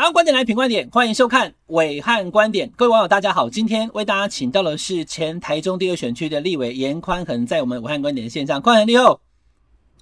[0.00, 2.72] 想要观点来品观点，欢迎收看伟汉观点。
[2.74, 9.20] 各位网友，大家好，今天为大家请到的是前台中第二选区的立委严宽恒，在我们伟汉观点的线上，宽恒你好。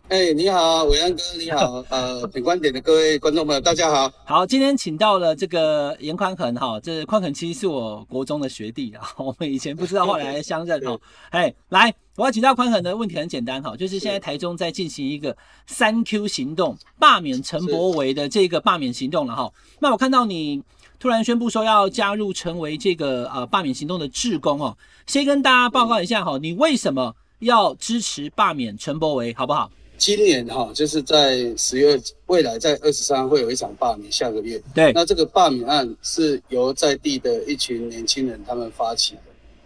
[0.06, 4.08] 哎、欸，你好，伟安哥，你好，呃，品观点的各位观众朋友，大家好。
[4.24, 10.96] 好，今天请到了这个严宽恒哈，这宽恒其实是我国中的学弟啊，我们以前不知道，后来相认哦。
[11.30, 15.36] 哎，来，我要请教宽恒的问题很简单哈，就是现在台中在进行一个
[15.68, 19.52] 三 Q 行动，罢免陈柏维的这个罢免行动了哈。
[19.78, 20.60] 那我看到你
[20.98, 29.70] 突然宣布说要加入成为这个呃罢免行动的志工哦，先跟大家报告一下哈，你为什么要支持罢免陈柏维，好不好？
[29.96, 31.96] 今年哈，就是在十月，
[32.26, 34.60] 未来在二十三号会有一场罢免，下个月。
[34.74, 39.20] 对，那这个罢免案是由在地的一群年轻人他们发起的。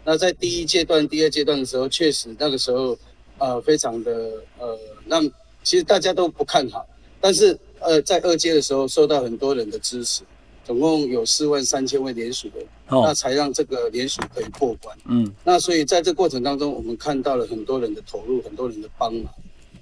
[0.05, 2.97] 那在第一阶段、第二阶段的时候，确实那个时候，
[3.39, 5.23] 呃，非常的呃，让
[5.63, 6.87] 其实大家都不看好。
[7.21, 10.23] 但是呃，在二阶的时候，受到很多人的支持，
[10.65, 14.97] 总共有四万三千位联署人，哦，那才让这个联署可以过关。
[15.07, 19.33] 嗯，那所以在这过程当中，我们看到了很多人的投入，很多人的帮忙。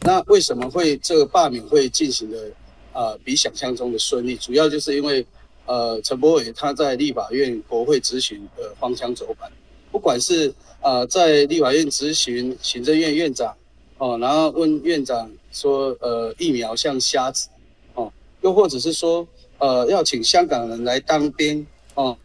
[0.03, 2.51] 那为什么会这个罢免会进行的
[2.93, 4.37] 呃比想象中的顺利？
[4.37, 5.25] 主要就是因为
[5.67, 9.51] 呃陈柏伟他在立法院国会质询的方向走板，
[9.91, 13.55] 不管是呃在立法院咨询行政院院长
[13.99, 17.49] 哦，然后问院长说呃疫苗像瞎子
[17.95, 19.27] 哦，又或者是说
[19.59, 22.17] 呃要请香港人来当兵哦，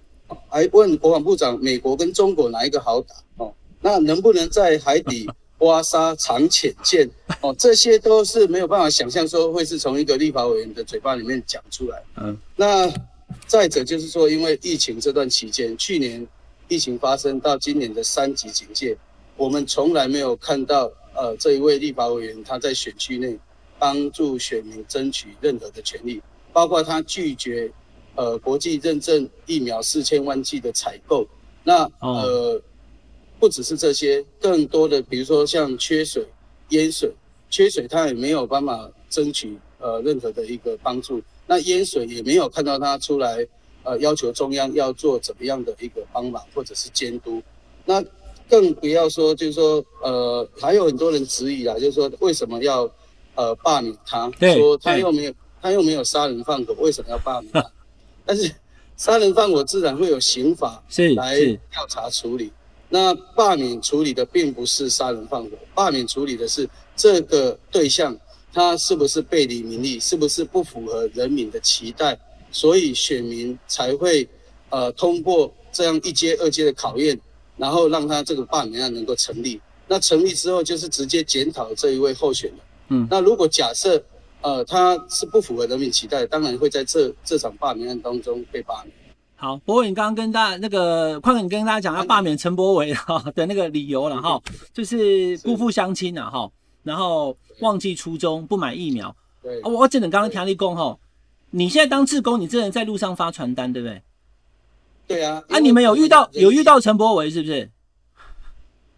[0.50, 3.54] 还问国防部长美国跟中国哪一个好打哦？
[3.82, 5.30] 那能不能在海底？
[5.60, 12.04] 挖沙藏潜舰哦，这些都是没有办法想象说会是从一个立法委员的嘴巴里面讲出来。
[12.18, 12.92] 嗯，那
[13.48, 16.28] 再者就是说，因为疫情这段期间，去年
[16.68, 18.98] 疫情发生到今年的三级警戒，
[19.38, 23.38] 我们从来没有看到呃这一位立法委员他在选区内
[23.78, 27.72] 帮助选民争取任何的权利，包括他拒绝
[28.16, 31.28] 呃国际认证疫苗四千万剂的采购，
[31.64, 32.62] 那呃。
[33.38, 36.26] 不只是这些，更多的，比如说像缺水、
[36.70, 37.12] 淹水，
[37.50, 43.46] 缺水他也没有办法争取呃任何的一个帮助，那淹水也没有看到他出来
[43.86, 47.42] 呃要求中央要做怎么样的一个帮忙或者是监督，
[47.86, 48.04] 那
[48.50, 52.90] 更不要说就是说呃还有很多人质疑啊，就是说为什么要
[53.36, 57.72] 呃罢免他，说他又没有他又没有杀人放火，为什么要罢免他？
[58.26, 58.52] 但是
[58.98, 60.84] 杀人放火自然会有刑法
[61.16, 61.40] 来
[61.72, 62.52] 调查处理。
[62.88, 68.16] 那罢免处理的并不是杀人放火，罢免处理的是这个对象
[68.54, 72.18] 他是不是背离民意，是不是不符合人民的期待，
[72.56, 74.26] 所以选民才会
[74.70, 77.20] 呃通过这样一阶二阶的考验，
[77.58, 79.60] 然后让他这个罢免案能够成立。
[79.90, 82.60] 那成立之后就是直接检讨这一位候选人。
[82.88, 84.02] 嗯，那如果假设
[84.40, 88.96] 呃他是不符合人民期待，当然会在这这场罢免案当中被罢免。
[89.36, 94.42] 好，博伟，你刚刚跟大家那个宽恒，你跟大家讲要罢免陈柏惟 哈的那个理由了哈，
[94.74, 96.50] 就是辜负乡亲了哈，
[96.84, 99.14] 然后忘记初衷，不买疫苗。
[99.44, 100.98] 对，我只能刚刚听你讲哈，
[101.58, 104.02] 你现在当志工，你真的在路上发传单，对不对？
[105.08, 105.42] 对啊。
[105.48, 107.72] 啊，你们有遇到有遇到陈柏惟是不是？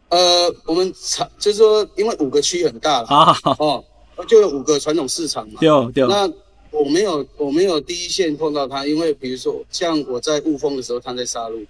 [0.10, 3.84] 呃，我们场就是说，因为五个区很大了啊，哦，
[4.28, 5.60] 就有五个传统市场嘛。
[5.60, 6.08] 对对。
[6.08, 6.28] 那
[6.72, 11.64] 我没有，我没有第一线碰到他，因为比如说像我在雾峰的时候，他在沙鹿，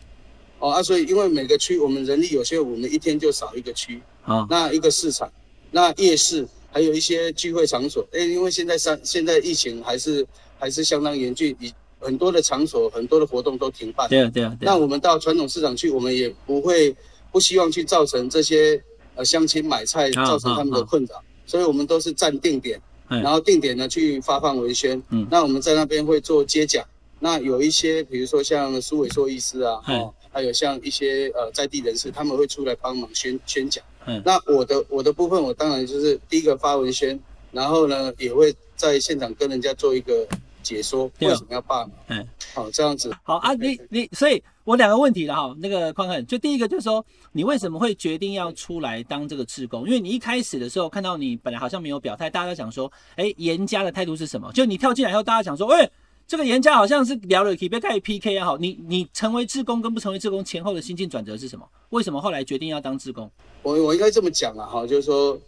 [0.59, 5.29] 哦啊，所以因为每个区我们人力有限，我们一天就少一个区啊，那一个市场，
[5.71, 10.25] 那夜市，还有一些聚会场所，哎，因为现在三现在疫情还是
[10.59, 16.95] 还是相当严峻，以很多的场所很多的活动都停办，对啊对啊，那我们到传统市场去，我们也不会
[17.31, 18.81] 不希望去造成这些
[19.16, 22.81] 呃乡亲买菜造成他们的困扰，所以我们都是站定点。
[23.09, 26.85] 然后定点呢去发放文宣，嗯，那我们在那边会做接讲，
[27.22, 37.18] 那有一些比如说像苏伟硕医师啊，哦，还有像一些呃在地人士，他们会出来帮忙宣宣讲，嗯，那我的我的部分，我当然就是第一个发文宣，
[37.53, 40.27] 然后呢也会在现场跟人家做一个
[40.67, 44.43] 解说，为什么要罢免，嗯，好这样子，好啊，你你所以。
[44.67, 49.85] 我两个问题了哈，那个宽恒，就第一个就是说，你为什么会决定要出来当这个志工？
[49.85, 54.51] 因为你一开始的时候看到你本来好像没有表态，大家都想说，哎，严家的态度是什么？
[54.51, 55.89] 就你跳进来以后，大家想说，哎，
[56.27, 61.65] 这个严家好像是聊了，可以别开始 PK 啊，好，你你成为志工跟不成为志工前后的心境转折是什么？
[61.91, 63.31] 为什么后来决定要当志工？
[63.63, 65.39] 我我应该这么讲啊，哈，就是说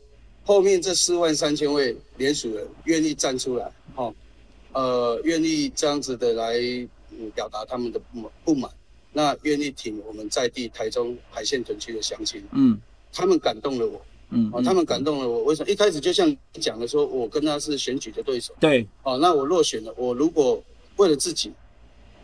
[0.45, 4.10] 后面这四万三千位联署人愿意站出来，哈，
[4.74, 6.57] 呃，愿意这样子的来
[7.12, 8.69] 嗯表达他们的不满不满。
[9.12, 12.80] 那愿意挺我们在地台中海线屯区的乡亲，嗯，
[13.12, 14.00] 他们感动了我，
[14.30, 15.44] 嗯，哦，他们感动了我。
[15.45, 15.69] 为什么？
[15.71, 20.63] 一开始就像讲的说，我跟他是选举的对手，对，哦，那我落选了，我如果
[20.98, 21.51] 为了自己，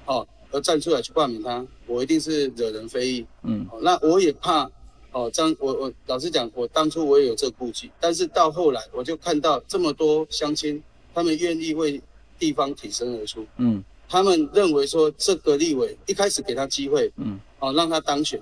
[0.05, 3.25] 哦而站出来去罢免他，我一定是惹人非议。
[3.41, 4.69] 嗯，哦，那我也怕
[5.11, 10.81] 哦，这样我我老实讲，我当初我也有这个顾忌，但是到后来我就看到这么多乡亲，
[11.15, 11.99] 他们愿意为
[12.45, 13.43] 地方挺身而出。
[13.57, 18.39] 嗯，他们认为说这个立委一开始给他机会，嗯，哦让他当选，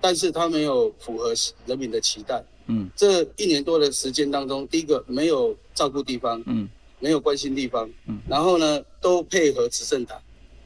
[0.00, 1.32] 但是他没有符合
[1.66, 2.42] 人民的期待。
[2.66, 6.68] 嗯，这一年多的时间当中，第一个没有照顾地方，嗯，
[6.98, 10.20] 没有关心地方，嗯，然后呢，都配合执政党，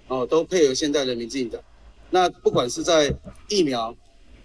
[0.06, 1.60] 哦，都配合现在人民进党。
[2.08, 3.14] 那不管是在
[3.50, 3.94] 疫苗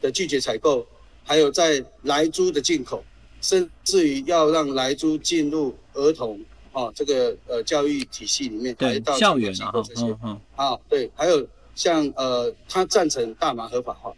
[0.02, 0.86] 的拒绝采购，
[1.24, 3.02] 还有在莱猪的进口，
[3.40, 6.42] 甚至于要让莱猪进入儿童
[6.74, 10.16] 哦这个呃教育体系里面，对，到校园啊，这些，
[10.56, 14.14] 啊，对，还有像呃，他赞成大麻合法化，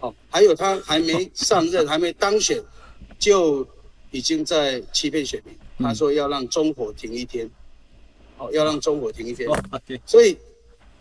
[0.00, 2.60] 哦，还有他还没上任，还没当选。
[3.18, 3.66] 就
[4.12, 7.50] 已经在欺骗选民，他说要让中火停一天，
[8.36, 9.48] 哦，要让中火停一天，
[10.06, 10.38] 所以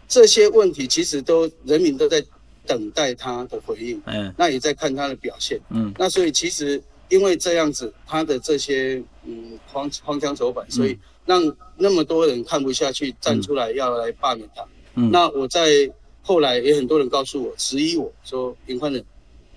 [0.08, 2.20] 这些问题其实都人民都在
[2.66, 14.66] 等待他的回应，嗯，那也在看他的表现，嗯，那所以其实因为这样子，他的这些嗯荒荒腔走板，所以让那么多人看不下去，站出来要来罢免他，
[14.96, 15.90] 嗯，那我在
[16.22, 19.04] 后来也很多人告诉我，质疑我说林宽仁，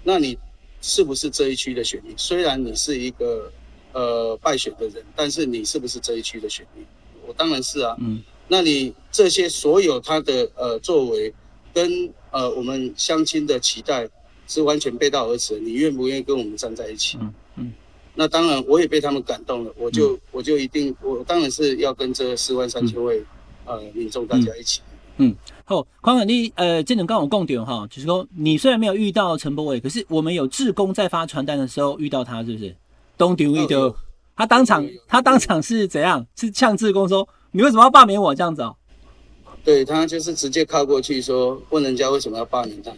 [0.03, 0.39] 那你。
[0.83, 2.15] 是不是这一区的选民？
[2.17, 3.53] 虽然你是一个
[3.93, 6.83] 呃败选的人，但是你是不是这一区的选民？
[7.27, 7.95] 我当然是啊。
[8.01, 11.35] 嗯，那你这些所有他的呃作为，
[11.75, 14.09] 跟呃我们乡亲的期待
[14.49, 15.61] 是完全背道而驰。
[15.61, 17.19] 你愿不愿意跟我们站在一起？
[17.21, 17.35] 嗯嗯。
[18.15, 19.73] 那当然，我也被他们感动了。
[19.77, 23.19] 我就、嗯、我就一定，我当然是要跟这四万三千位、
[23.67, 24.81] 嗯、呃民众大家一起。
[25.17, 25.35] 嗯，
[25.65, 32.75] 好，宽恒你呃，这种刚我共点哈，就是说你虽然没有遇到陈柏伟，可是我们有志工在发传单的时候遇到他，是不是？
[33.19, 33.95] 东丢一丢，
[34.35, 36.27] 他当场他当场是怎样？
[36.37, 38.75] 是呛志工说你为什么要罢免我这样子哦？
[39.63, 42.91] 对，他就是直接靠过去说，问人家为什么要罢免他？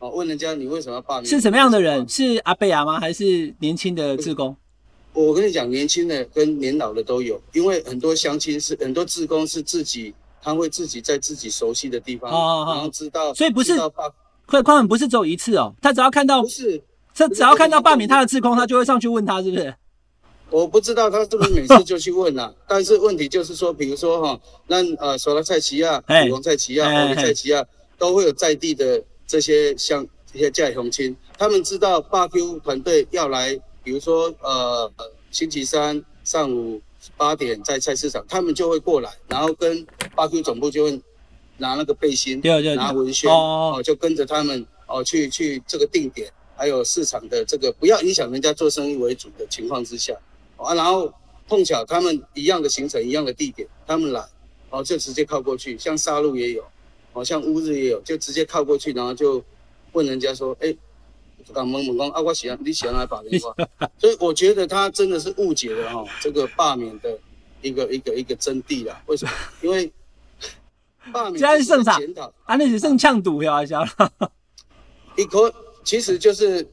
[0.00, 1.26] 哦，问人家你为什么要罢免？
[1.26, 2.08] 是什么样的人？
[2.08, 2.98] 是阿贝亚吗？
[2.98, 4.56] 还是年轻的志工？
[5.12, 10.12] 我跟你讲，年轻的跟年老的都有，因为很多相亲是很多志工是自己。
[10.42, 13.78] 他会自己在自己熟悉的地方，哦、然后知道，所以不是，
[14.46, 16.82] 会宽很不是只有一次哦，他只要看到，不是，
[17.14, 19.74] 他只要看到罢免他的志工，他就会上去问他，是不是？
[20.48, 27.62] 我不知道他是不是每次就去问了， 但是问题就是说，比如说哈，那呃，索拉塞奇亚、古龙塞奇亚、塞奇亚，
[27.98, 28.98] 都会有在地的
[29.30, 33.54] 这些像这些家里乡亲，他们知道罢 Q 团队要来，
[33.84, 34.92] 比如说呃，
[35.30, 36.82] 星期三上午。
[37.16, 41.00] 八点在菜市场，他们就会过来，然后跟八 Q 总部就会
[41.56, 50.12] 拿那个背心，对对对拿文宣哦，哦，就跟着他们哦去去这个定点，还有市场的这个不要影响人家做生意为主的情况之下
[50.58, 51.10] 啊，然后
[51.48, 54.22] 碰巧他们一样的行程一样的地点，他们来
[54.68, 56.62] 哦就直接靠过去，像沙鹿也有，
[57.12, 59.42] 哦像乌日也有，就直接靠过去，然后就
[59.92, 60.68] 问人家说，哎。
[60.68, 60.78] 欸，
[61.52, 63.52] 敢蒙蒙光啊，我喜欢你喜欢来把电话，
[63.98, 67.18] 所以我觉得他真的是误解了哈这个罢免的
[67.60, 68.96] 一个一个一个真谛了。
[69.06, 69.32] 为什么？
[69.62, 69.90] 因为
[71.12, 74.30] 罢免 是检讨啊，那是剩呛赌呀，晓得？
[75.16, 75.52] 一可
[75.82, 76.64] 其实就是。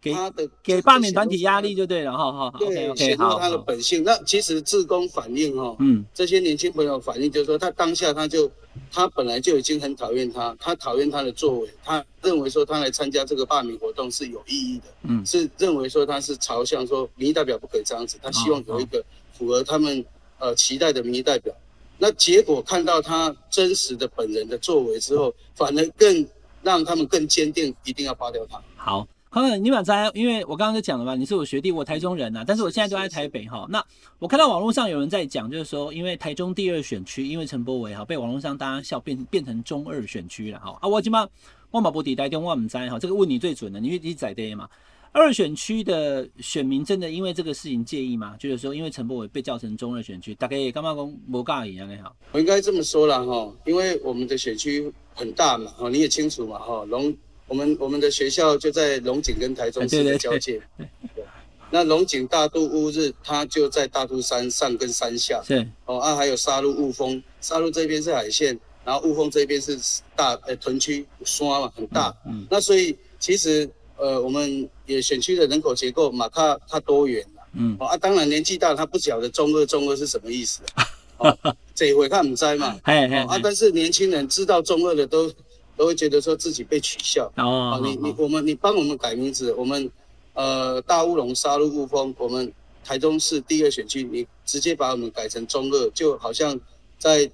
[0.00, 2.58] 给他的给罢免团体压力就对了，哈哈。
[2.58, 4.02] 对，显露他的本性。
[4.02, 8.50] 那其实志工反应哈，嗯，这些年轻朋友反应就是说，他当下他就
[8.90, 19.04] 他本来就已经很讨厌他，他讨厌他的作为，他认为说他来参加这个罢免活动是有意义的，嗯，是认为说他是朝向说民意代表不可以这样子，他希望有一个
[19.36, 20.02] 符合他们
[20.38, 21.54] 呃期待的民意代表。
[21.98, 26.26] 那结果看到他真实的本人的作为之后，反而更
[26.62, 28.58] 让他们更坚定，一定要罢掉他。
[28.76, 29.06] 好。
[29.32, 33.64] 宽恒，你满在，因为我刚刚就讲了嘛，你是我学弟，我台中人呐、啊，但是我现在都在台北哈。
[33.70, 33.80] 那
[34.18, 40.76] 我看到网络上有人在讲，就是说，因为台中第二选区，因为陈柏伟哈被网络上大家笑变变成中二选区了哈。
[40.80, 41.28] 啊，我今嘛
[41.70, 44.68] 万马不抵台中万唔在哈，这个问你最准的，你你在的嘛？
[45.12, 48.34] 二选区的选民真的因为这个事情介意吗？
[48.36, 52.12] 就是说，因为陈柏伟被叫成中二选区，大概干嘛讲无尬一样的哈？
[52.32, 57.16] 我应该这么说了哈，因为我们的选区很大嘛，哈，你也清楚嘛，哈，龙。
[57.50, 60.62] 我们我们的学校就在龙井跟台中市的交界，
[61.16, 61.24] 对，
[61.72, 69.76] 那龙井大肚乌日，它就在大肚山上跟山下，对，哦啊，还有沙鹿雾峰，沙鹿这边是海线，然后雾峰这边是
[70.14, 80.62] 大呃屯区山嘛，很大，嗯，那所以其实呃我们也选区的人口结构嘛，它它多元了，嗯，啊，当然年纪大他不晓得中二中二是什么意思，
[81.18, 81.36] 哦，
[81.74, 85.28] 这一回他们在嘛，嘿嘿，啊，但是年轻人知道中二的都。
[85.80, 89.90] 都会觉得说自己被取笑哦，你你我们你帮我们改名字，我们
[90.34, 92.52] 呃大乌龙沙鹿雾峰，我们
[92.84, 96.60] 台中市第二选区，你直接把我们改成中二，就好像
[96.98, 97.30] 在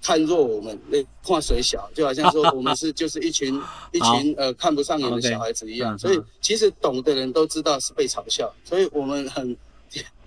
[0.00, 3.54] 看弱我们，那看谁小，就好像说我们是就是一群
[3.92, 5.98] 一群呃看不上眼的小孩子一样。
[5.98, 9.54] 所以其实懂的人都知道是被嘲笑，所以我们很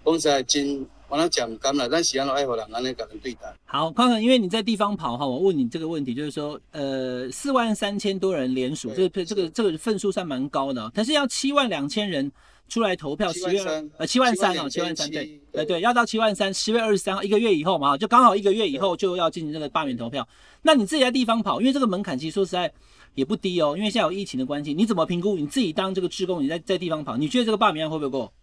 [0.04, 0.88] 公司还经。
[1.14, 3.42] 我那讲干了，但喜欢的爱好人，安尼个人对待。
[3.66, 12.32] 好，康康，因为你在地方跑哈，我问你这个问题，就是说，呃，四万三千多人联署，这个这个这个份数算蛮高的，但是要七万两千人
[12.68, 13.64] 出来投票，十月
[14.00, 20.28] 呃七万三哦，七万三对，呃对，要到七万三，十月二十三号一个月以后嘛，就刚好一个月以后就要进行这个罢免投票。
[20.64, 22.74] 那你自己在地方跑，因为这个门槛其实说实在
[23.14, 28.34] 也不低哦，因为现在有疫情的关系，你怎么评估你自己当这个志工，你在在地方跑，你觉得这个罢免案会不会过？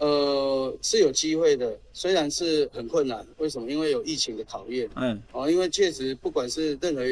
[0.00, 3.26] 呃，是有机会的，虽然是很困难。
[3.36, 3.70] 为什么？
[3.70, 4.88] 因为有疫情的考验。
[4.96, 7.02] 嗯，哦，因为确实不管是任何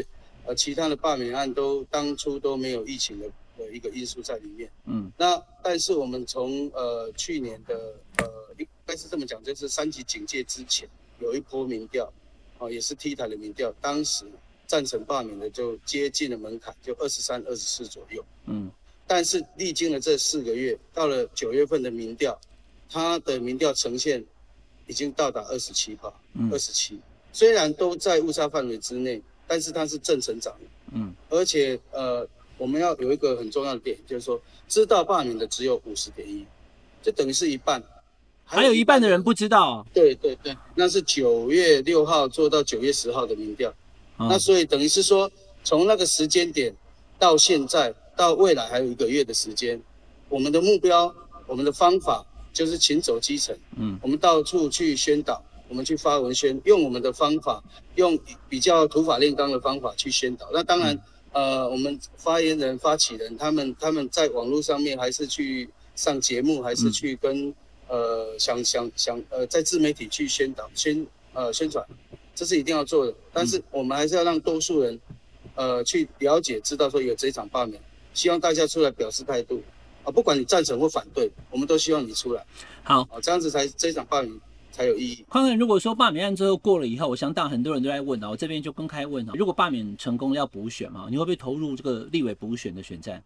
[0.46, 4.70] 呃其他的罢免案，都当初都没有疫情的的一个因素在里面。
[4.86, 7.74] 嗯，那但是我们从呃去年的
[8.16, 8.24] 呃
[8.56, 10.88] 应该是这么讲，就是三级警戒之前
[11.20, 12.10] 有一波民调，
[12.56, 14.24] 哦，也是 T 台的民调，当时
[14.66, 18.24] 赞成罢免的就接近了门槛，就二十三、二十四左右。
[18.46, 18.70] 嗯，
[19.06, 22.40] 但是历经了这四个月，到了九月份的民调。
[22.90, 24.24] 他的民调呈现
[24.86, 26.10] 已经到达二十七趴，
[26.50, 26.98] 二十七，
[27.32, 30.52] 虽然都在误差范围之内，但是它是正成长。
[30.54, 32.26] 的，嗯，而且呃，
[32.56, 36.46] 我们要有一个很重要的点，就是说知道罢免的只有五十点一，
[37.02, 37.82] 就等于是一半，
[38.44, 39.86] 还有一半的人不知道。
[39.92, 43.68] 对对对，那是九月六号做到九月十号的民调，
[44.16, 45.30] 哦，那所以等于是说
[45.62, 46.74] 从那个时间点
[47.18, 49.78] 到现在到未来还有一个月的时间，
[50.30, 51.14] 我们的目标，
[51.46, 52.24] 我们的方法。
[52.58, 57.62] 就是勤走基层，嗯，我们到处去宣导，我们去发文宣，用我们的方法，
[57.94, 60.50] 用比较土法炼钢的方法去宣导。
[60.52, 60.92] 那当然，
[61.30, 67.54] 嗯、呃，我们发言人、发起人，他们他们在网络上面还是去上节目，还是去跟、嗯、
[67.86, 71.86] 呃想想想呃在自媒体去宣导宣呃宣传，
[72.34, 73.14] 这是一定要做的。
[73.32, 74.98] 但是我们还是要让多数人
[75.54, 77.80] 呃去了解、知道说有这场罢免，
[78.14, 79.62] 希望大家出来表示态度。
[80.04, 82.44] 不管你赞成或反对，我们都希望你出来。
[82.82, 84.32] 好，这样子才这场罢免
[84.72, 85.24] 才有意义。
[85.28, 93.22] 宽恒，如果说罢免案最后过了以后，我相当很多人都在问啊，我这边就公开问啊，如果罢免成功要补选嘛，你会不会投入这个立委补选的选战？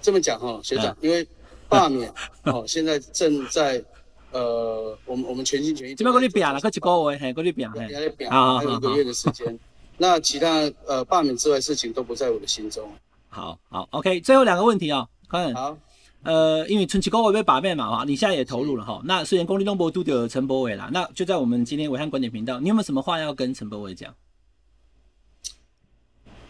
[0.00, 1.26] 这么讲哈，学长，因为
[1.68, 2.12] 罢免
[2.44, 3.82] 哦，现在正在
[4.30, 5.94] 呃，我们我们全心全意。
[5.94, 7.80] 这边过去表了，快去过位，嘿，过去表，嘿，
[8.28, 9.58] 还有一个月的时间。
[9.96, 12.88] 那其他呃罢免之外的事情都不在我的心中。
[13.28, 15.54] 好好，OK，最后两个问题哦，宽恒。
[15.54, 15.78] 好，
[16.22, 19.00] 呃，因为春期公会被罢免嘛，哈，你现在也投入了哈。
[19.04, 24.12] 那虽然公立东博都有陈柏伟啦，那就在我们今天暐瀚观点频道，你有没有什么话要跟陈柏伟讲？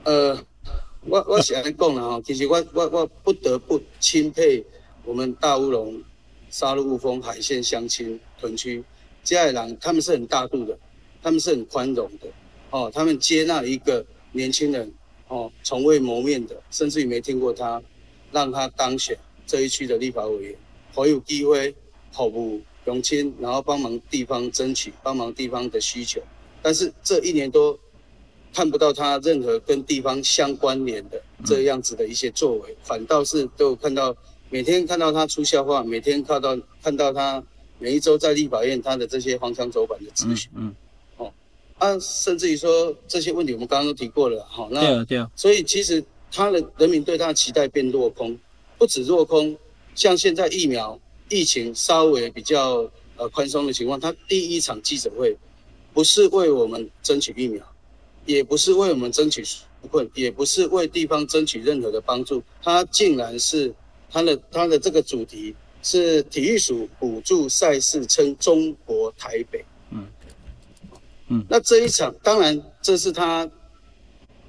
[0.04, 0.38] 呃，
[1.02, 4.64] 我我想讲了哈，其实我我我不得不钦佩
[5.04, 6.00] 我们大乌龙、
[6.48, 8.82] 沙鹿、雾峰、海线乡亲屯区
[9.24, 10.78] 接下来他们是很大度的，
[11.22, 12.28] 他们是很宽容的，
[12.70, 14.90] 哦，他们接纳一个年轻人。
[15.28, 17.82] 哦，从未谋面的，甚至于没听过他，
[18.32, 19.16] 让他当选
[19.46, 20.56] 这一区的立法委员，
[20.94, 21.74] 好有机会
[22.12, 26.20] 服务乡亲，然后帮忙地方争取，帮忙地方的需求。
[26.62, 27.78] 但是这一年多
[28.52, 34.16] 看不到他任何跟地方相关联的这样子的一些作为，反倒是都有看到
[34.48, 37.42] 每天看到他出笑话，每天看到看到他
[37.78, 40.50] 每一周在立法院他的这些荒腔走板的咨询。
[40.54, 40.68] 嗯。
[40.68, 40.74] 嗯
[41.78, 48.36] 啊，甚至于说这些问题，我们刚刚都提过了，好，那对啊，对啊，所以其实他的人民对他的期待变落空，
[48.76, 49.56] 不止落空，
[49.94, 55.36] 像现在疫苗疫情稍微比较呃宽松的情况，他第一场记者会
[55.94, 57.64] 不是为我们争取疫苗，
[58.26, 59.58] 也不是为我们争取纾
[59.88, 63.72] 困，也不是为地方争取任何的帮助，他竟然是
[64.10, 69.64] 他的他的这个主题是体育署补助赛事称中国台北。
[71.28, 73.48] 嗯，那这一场当然这是他，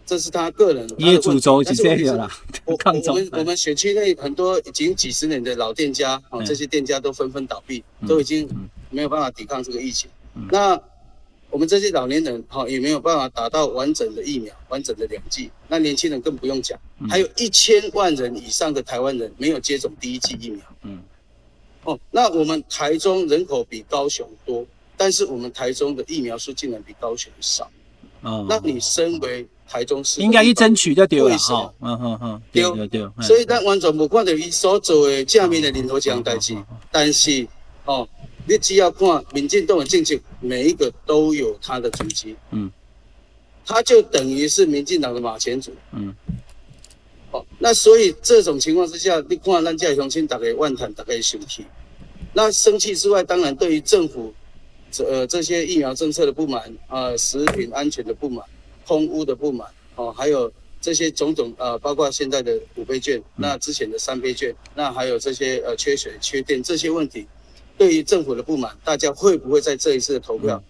[0.05, 2.31] 这是他个人业主轴是这样啦。
[2.65, 8.49] 我我们我们选区内很多已经几十年的老店家啊，这些店家都纷纷倒闭，都已经
[8.89, 10.09] 没有办法抵抗这个疫情。
[10.49, 10.79] 那
[11.49, 15.51] 我们这些老年人哈也没有办法打到完整的疫苗，完整的两剂。
[15.67, 20.61] 那年轻人更不用讲，还有一千万人以上的台湾人没有接种第一剂疫苗。
[20.83, 21.01] 嗯，
[21.83, 24.65] 哦，那我们台中人口比高雄多。
[24.99, 27.71] 但是我们台中的疫苗数竟然比高雄少，
[28.21, 31.73] 哦，那你身为台中市应该去争取就对了，为什么？
[31.79, 36.53] 嗯嗯嗯，对对对，所以咱完全不看到伊所做的正面的领头这代志，
[36.91, 37.47] 但是
[37.85, 38.05] 哦，
[38.45, 42.69] 你只要看民进党的政策，每一个都有他的足迹，嗯，
[43.65, 46.13] 他就等于是民进党的马前卒，嗯，
[47.31, 51.65] 哦，那所以这种情况之下，你看咱这乡亲大概万谈大概生气，
[52.33, 54.33] 那生气之外，当然对于政府。
[54.91, 58.45] 这呃这些疫苗政策的不满啊、呃，食品安全的不满，
[58.85, 67.27] 空屋的不满哦，还有这些种种呃，包括现在的五倍券，那之前的三倍券，那还有这些呃缺水、缺电这些问题，
[67.77, 70.63] 对于政府的不满，大家会不会在这一次的投票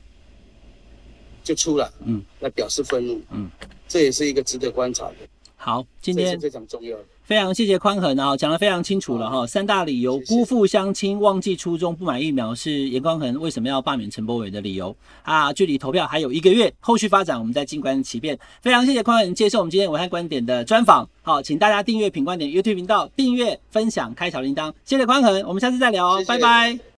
[1.44, 3.50] 就出来，嗯，来表示愤怒，嗯，
[3.88, 5.16] 这也是一个值得观察的。
[5.56, 7.06] 好，今天是非常重要的。
[7.30, 9.46] 非常谢谢宽恒啊，讲得非常清楚了哈。
[9.46, 15.54] 三大理由：辜负相亲、忘记初衷、不买疫苗，是严宽恒为什么要罢免陈柏伟的理由啊。
[15.54, 18.36] 距离投票还有一个月，后续发展我们再静观其变。
[18.64, 21.08] 非常谢谢宽恒接受我们今天武汉观点的专访。
[21.22, 24.74] 好，请大家订阅品观点 YouTube 频道，订阅、分享、开小铃铛。
[24.84, 26.89] 谢谢宽恒，我们下次再聊哦，谢谢拜拜。